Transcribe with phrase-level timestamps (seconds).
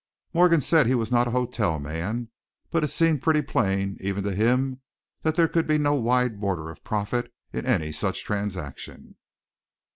[0.33, 2.29] Morgan said he was not a hotel man,
[2.71, 4.81] but it seemed pretty plain even to him
[5.21, 9.15] that there could be no wide border of profit in any such transaction.